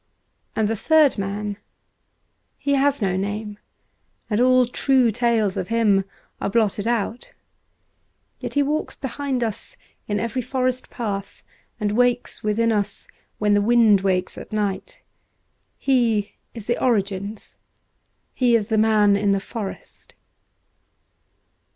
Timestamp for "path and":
10.89-11.91